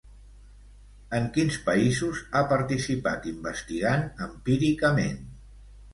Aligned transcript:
En 1.17 1.27
quins 1.35 1.57
països 1.67 2.23
ha 2.39 2.43
participat 2.53 3.27
investigant 3.33 4.07
empíricament? 4.29 5.21